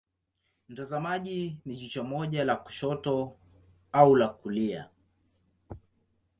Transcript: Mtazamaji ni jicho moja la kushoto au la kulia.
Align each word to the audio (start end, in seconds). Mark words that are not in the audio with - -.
Mtazamaji 0.69 1.57
ni 1.65 1.75
jicho 1.75 2.03
moja 2.03 2.45
la 2.45 2.55
kushoto 2.55 3.35
au 3.91 4.15
la 4.15 4.27
kulia. 4.27 4.89